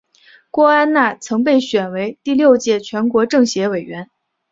[0.49, 4.09] 郭安娜曾被选为第六届全国政协委员。